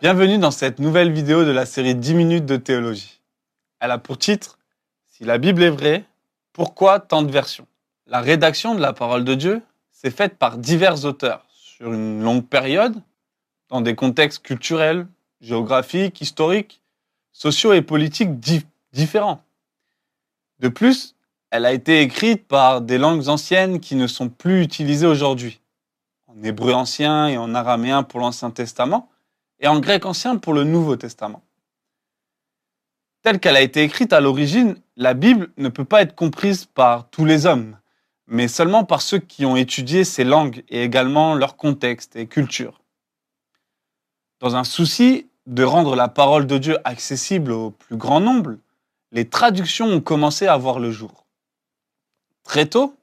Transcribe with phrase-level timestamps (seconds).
[0.00, 3.20] Bienvenue dans cette nouvelle vidéo de la série 10 minutes de théologie.
[3.80, 4.56] Elle a pour titre
[5.08, 6.04] Si la Bible est vraie,
[6.52, 7.66] pourquoi tant de versions?
[8.06, 12.46] La rédaction de la parole de Dieu s'est faite par divers auteurs sur une longue
[12.46, 12.94] période,
[13.70, 15.08] dans des contextes culturels,
[15.40, 16.80] géographiques, historiques,
[17.32, 18.38] sociaux et politiques
[18.92, 19.42] différents.
[20.60, 21.16] De plus,
[21.50, 25.60] elle a été écrite par des langues anciennes qui ne sont plus utilisées aujourd'hui,
[26.28, 29.10] en hébreu ancien et en araméen pour l'Ancien Testament,
[29.60, 31.42] et en grec ancien pour le Nouveau Testament.
[33.22, 37.10] Telle qu'elle a été écrite à l'origine, la Bible ne peut pas être comprise par
[37.10, 37.76] tous les hommes,
[38.26, 42.80] mais seulement par ceux qui ont étudié ces langues et également leur contexte et culture.
[44.40, 48.56] Dans un souci de rendre la parole de Dieu accessible au plus grand nombre,
[49.10, 51.26] les traductions ont commencé à voir le jour.
[52.44, 52.94] Très tôt,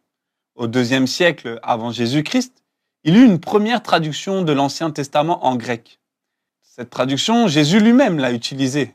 [0.55, 2.63] au deuxième siècle avant Jésus-Christ,
[3.03, 5.99] il y eut une première traduction de l'Ancien Testament en grec.
[6.77, 8.93] Cette traduction, Jésus lui-même l'a utilisée,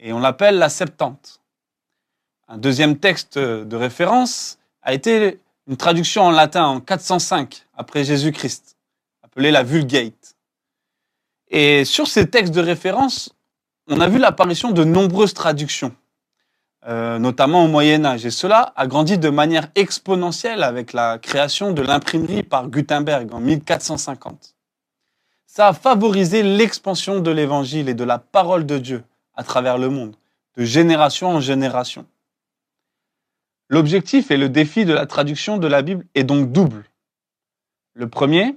[0.00, 1.40] et on l'appelle la Septante.
[2.48, 8.76] Un deuxième texte de référence a été une traduction en latin en 405 après Jésus-Christ,
[9.22, 10.34] appelée la Vulgate.
[11.46, 13.32] Et sur ces textes de référence,
[13.86, 15.94] on a vu l'apparition de nombreuses traductions,
[16.88, 18.26] euh, notamment au Moyen Âge.
[18.26, 23.38] Et cela a grandi de manière exponentielle avec la création de l'imprimerie par Gutenberg en
[23.38, 24.56] 1450
[25.50, 29.02] ça a favorisé l'expansion de l'évangile et de la parole de Dieu
[29.34, 30.14] à travers le monde,
[30.56, 32.06] de génération en génération.
[33.68, 36.84] L'objectif et le défi de la traduction de la Bible est donc double.
[37.94, 38.56] Le premier,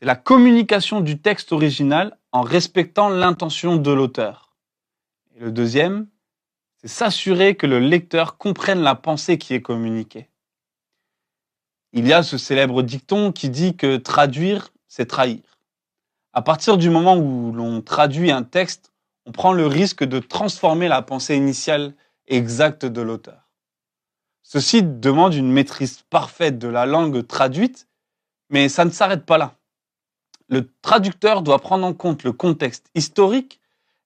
[0.00, 4.56] c'est la communication du texte original en respectant l'intention de l'auteur.
[5.36, 6.08] Et le deuxième,
[6.78, 10.28] c'est s'assurer que le lecteur comprenne la pensée qui est communiquée.
[11.92, 15.38] Il y a ce célèbre dicton qui dit que traduire, c'est trahir.
[16.32, 18.92] À partir du moment où l'on traduit un texte,
[19.26, 21.94] on prend le risque de transformer la pensée initiale
[22.28, 23.50] exacte de l'auteur.
[24.42, 27.88] Ceci demande une maîtrise parfaite de la langue traduite,
[28.48, 29.56] mais ça ne s'arrête pas là.
[30.48, 33.60] Le traducteur doit prendre en compte le contexte historique,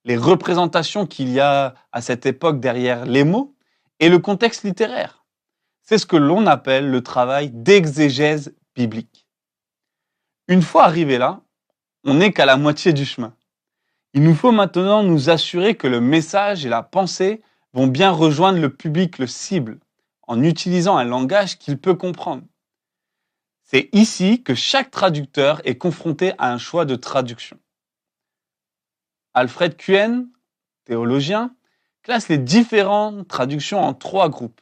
[0.05, 3.55] les représentations qu'il y a à cette époque derrière les mots,
[4.01, 5.25] et le contexte littéraire.
[5.83, 9.27] C'est ce que l'on appelle le travail d'exégèse biblique.
[10.49, 11.44] Une fois arrivé là,
[12.05, 13.35] on n'est qu'à la moitié du chemin.
[14.13, 17.43] Il nous faut maintenant nous assurer que le message et la pensée
[17.73, 19.81] vont bien rejoindre le public, le cible,
[20.29, 22.45] en utilisant un langage qu'il peut comprendre.
[23.63, 27.59] C'est ici que chaque traducteur est confronté à un choix de traduction.
[29.33, 30.29] Alfred Kuen,
[30.85, 31.57] théologien,
[32.03, 34.61] classe les différentes traductions en trois groupes.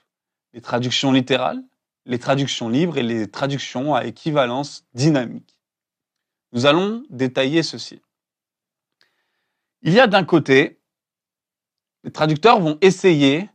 [0.55, 1.63] Les traductions littérales,
[2.07, 5.59] les traductions libres et les traductions à équivalence dynamique.
[6.53, 8.01] Nous allons détailler ceci.
[9.81, 10.81] Il y a d'un côté,
[12.05, 13.49] les traducteurs vont essayer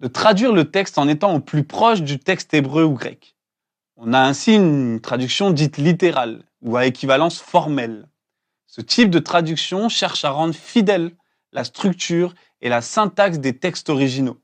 [0.00, 3.36] de traduire le texte en étant au plus proche du texte hébreu ou grec.
[3.96, 8.08] On a ainsi une traduction dite littérale ou à équivalence formelle.
[8.66, 11.14] Ce type de traduction cherche à rendre fidèle
[11.52, 14.40] la structure et la syntaxe des textes originaux.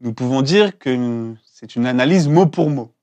[0.00, 2.94] Nous pouvons dire que c'est une analyse mot pour mot.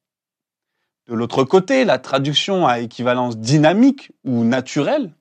[1.07, 5.13] De l'autre côté, la traduction à équivalence dynamique ou naturelle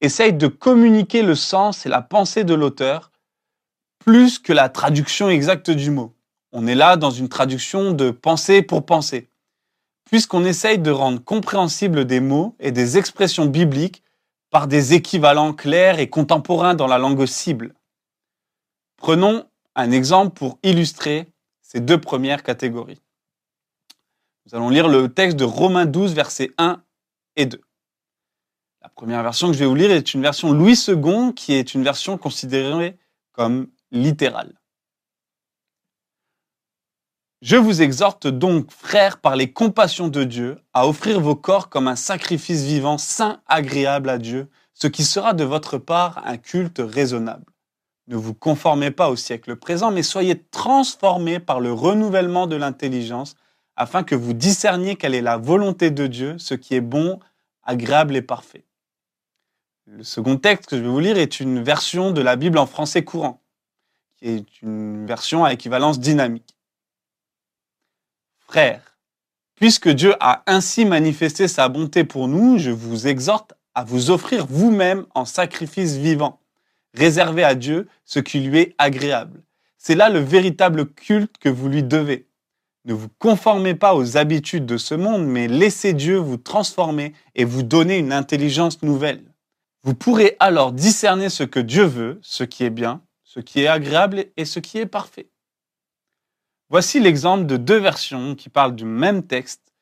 [0.00, 3.10] essaye de communiquer le sens et la pensée de l'auteur
[3.98, 6.14] plus que la traduction exacte du mot.
[6.52, 9.28] On est là dans une traduction de pensée pour pensée,
[10.04, 14.04] puisqu'on essaye de rendre compréhensibles des mots et des expressions bibliques
[14.50, 17.74] par des équivalents clairs et contemporains dans la langue cible.
[18.96, 19.44] Prenons
[19.74, 21.26] un exemple pour illustrer
[21.62, 23.00] ces deux premières catégories.
[24.46, 26.80] Nous allons lire le texte de Romains 12, versets 1
[27.34, 27.60] et 2.
[28.80, 31.74] La première version que je vais vous lire est une version Louis II, qui est
[31.74, 32.96] une version considérée
[33.32, 34.52] comme littérale.
[37.42, 41.88] Je vous exhorte donc, frères, par les compassions de Dieu, à offrir vos corps comme
[41.88, 46.80] un sacrifice vivant, saint, agréable à Dieu, ce qui sera de votre part un culte
[46.80, 47.52] raisonnable.
[48.06, 53.34] Ne vous conformez pas au siècle présent, mais soyez transformés par le renouvellement de l'intelligence,
[53.76, 57.20] afin que vous discerniez quelle est la volonté de Dieu, ce qui est bon,
[57.62, 58.64] agréable et parfait.
[59.86, 62.66] Le second texte que je vais vous lire est une version de la Bible en
[62.66, 63.40] français courant,
[64.16, 66.56] qui est une version à équivalence dynamique.
[68.40, 68.98] Frères,
[69.54, 74.46] puisque Dieu a ainsi manifesté sa bonté pour nous, je vous exhorte à vous offrir
[74.46, 76.40] vous-même en sacrifice vivant,
[76.94, 79.42] réservé à Dieu ce qui lui est agréable.
[79.76, 82.26] C'est là le véritable culte que vous lui devez.
[82.86, 87.44] Ne vous conformez pas aux habitudes de ce monde, mais laissez Dieu vous transformer et
[87.44, 89.24] vous donner une intelligence nouvelle.
[89.82, 93.66] Vous pourrez alors discerner ce que Dieu veut, ce qui est bien, ce qui est
[93.66, 95.28] agréable et ce qui est parfait.
[96.70, 99.72] Voici l'exemple de deux versions qui parlent du même texte,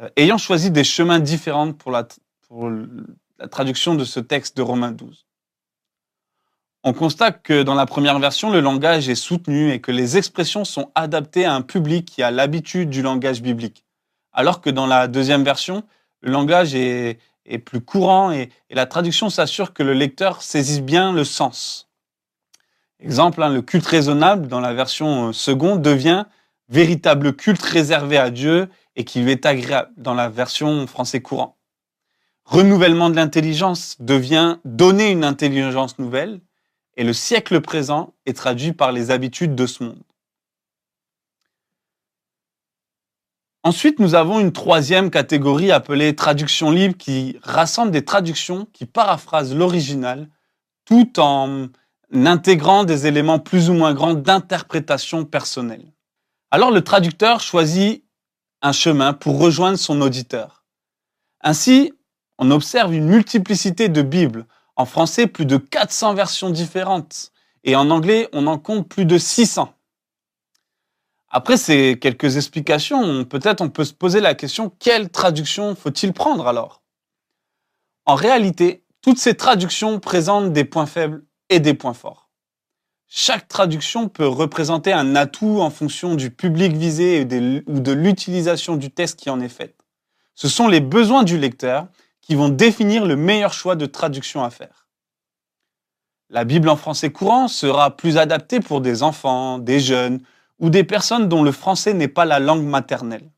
[0.00, 2.06] euh, ayant choisi des chemins différents pour la,
[2.48, 2.68] pour
[3.38, 5.24] la traduction de ce texte de Romains 12.
[6.82, 10.64] On constate que dans la première version, le langage est soutenu et que les expressions
[10.64, 13.84] sont adaptées à un public qui a l'habitude du langage biblique.
[14.32, 15.84] Alors que dans la deuxième version,
[16.22, 17.18] le langage est,
[17.66, 21.90] plus courant et, la traduction s'assure que le lecteur saisisse bien le sens.
[22.98, 26.24] Exemple, hein, le culte raisonnable dans la version euh, seconde devient
[26.68, 31.56] véritable culte réservé à Dieu et qui lui est agréable dans la version français courant.
[32.44, 36.40] Renouvellement de l'intelligence devient donner une intelligence nouvelle
[37.00, 40.02] et le siècle présent est traduit par les habitudes de ce monde.
[43.62, 49.56] Ensuite, nous avons une troisième catégorie appelée traduction libre qui rassemble des traductions qui paraphrasent
[49.56, 50.28] l'original
[50.84, 51.68] tout en
[52.12, 55.94] intégrant des éléments plus ou moins grands d'interprétation personnelle.
[56.50, 58.04] Alors le traducteur choisit
[58.60, 60.66] un chemin pour rejoindre son auditeur.
[61.40, 61.94] Ainsi,
[62.36, 64.44] on observe une multiplicité de Bibles
[64.80, 67.32] en français, plus de 400 versions différentes.
[67.64, 69.72] Et en anglais, on en compte plus de 600.
[71.28, 76.48] Après ces quelques explications, peut-être on peut se poser la question, quelle traduction faut-il prendre
[76.48, 76.82] alors?
[78.04, 82.30] En réalité, toutes ces traductions présentent des points faibles et des points forts.
[83.06, 87.22] Chaque traduction peut représenter un atout en fonction du public visé
[87.66, 89.76] ou de l'utilisation du texte qui en est faite.
[90.34, 91.88] Ce sont les besoins du lecteur
[92.20, 94.88] qui vont définir le meilleur choix de traduction à faire.
[96.28, 100.20] La Bible en français courant sera plus adaptée pour des enfants, des jeunes
[100.60, 103.30] ou des personnes dont le français n'est pas la langue maternelle.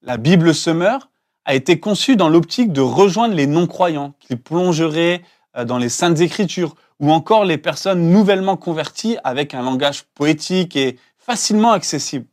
[0.00, 1.10] La Bible Semeur
[1.44, 5.22] a été conçue dans l'optique de rejoindre les non-croyants qui plongeraient
[5.56, 10.76] euh, dans les saintes écritures ou encore les personnes nouvellement converties avec un langage poétique
[10.76, 12.26] et facilement accessible.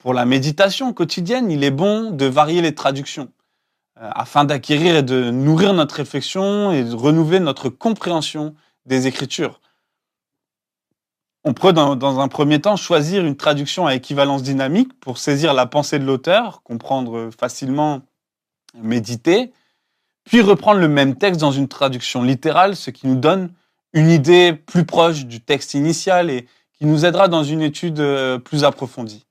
[0.00, 3.30] Pour la méditation quotidienne, il est bon de varier les traductions
[4.00, 8.54] euh, afin d'acquérir et de nourrir notre réflexion et de renouveler notre compréhension
[8.86, 9.60] des Écritures.
[11.44, 15.66] On peut, dans, un premier temps, choisir une traduction à équivalence dynamique pour saisir la
[15.66, 18.00] pensée de l'auteur, comprendre facilement,
[18.74, 19.52] méditer,
[20.24, 23.52] puis reprendre le même texte dans une traduction littérale, ce qui nous donne
[23.92, 28.38] une idée plus proche du texte initial et qui nous aidera dans une étude euh,
[28.38, 29.26] plus approfondie.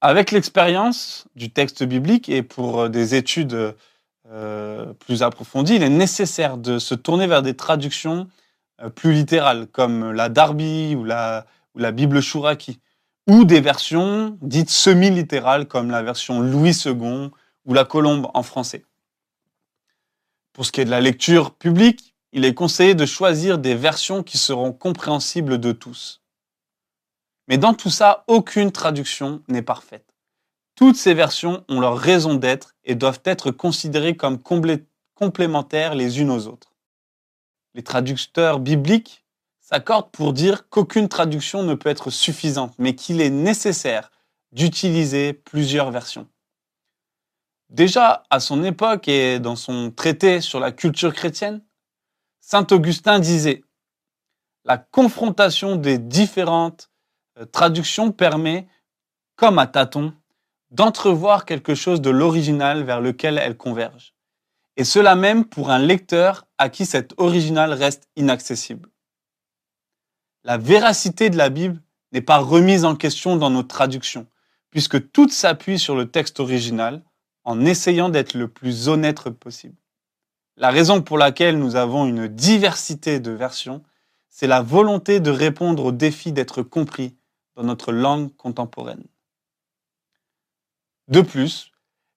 [0.00, 3.74] Avec l'expérience du texte biblique et pour euh, des études
[4.30, 8.28] euh, plus approfondies, il est nécessaire de se tourner vers des traductions
[8.80, 12.78] euh, plus littérales, comme la Darby ou la, Bible Chouraki,
[13.26, 17.30] ou des versions dites semi-littérales, comme la version Louis II
[17.64, 18.84] ou la Colombe en français.
[20.52, 24.22] Pour ce qui est de la lecture publique, il est conseillé de choisir des versions
[24.22, 26.20] qui seront compréhensibles de tous.
[27.48, 30.14] Mais dans tout ça, aucune traduction n'est parfaite.
[30.74, 34.38] Toutes ces versions ont leur raison d'être et doivent être considérées comme
[35.14, 36.76] complémentaires les unes aux autres.
[37.74, 39.24] Les traducteurs bibliques
[39.60, 44.10] s'accordent pour dire qu'aucune traduction ne peut être suffisante, mais qu'il est nécessaire
[44.52, 46.28] d'utiliser plusieurs versions.
[47.70, 51.62] Déjà à son époque et dans son traité sur la culture chrétienne,
[52.40, 53.62] Saint Augustin disait
[54.64, 56.90] La confrontation des différentes
[57.46, 58.66] traduction permet,
[59.36, 60.12] comme à tâtons,
[60.70, 64.14] d'entrevoir quelque chose de l'original vers lequel elle converge.
[64.76, 68.88] Et cela même pour un lecteur à qui cet original reste inaccessible.
[70.44, 74.26] La véracité de la Bible n'est pas remise en question dans nos traductions,
[74.70, 77.02] puisque tout s'appuie sur le texte original
[77.44, 79.76] en essayant d'être le plus honnête possible.
[80.56, 83.82] La raison pour laquelle nous avons une diversité de versions,
[84.28, 87.16] c'est la volonté de répondre au défi d'être compris
[87.58, 89.02] dans notre langue contemporaine.
[91.08, 91.72] De plus,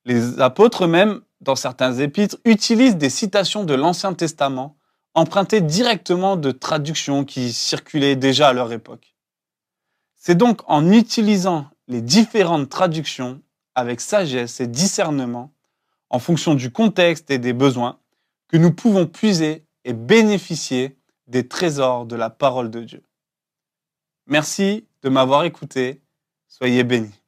[0.05, 4.77] les apôtres même, dans certains épîtres, utilisent des citations de l'Ancien Testament
[5.15, 9.15] empruntées directement de traductions qui circulaient déjà à leur époque.
[10.15, 13.41] C'est donc en utilisant les différentes traductions
[13.73, 15.51] avec sagesse et discernement,
[16.11, 17.97] en fonction du contexte et des besoins,
[18.47, 23.03] que nous pouvons puiser et bénéficier des trésors de la parole de Dieu.
[24.27, 26.01] Merci de m'avoir écouté.
[26.47, 27.20] Soyez bénis.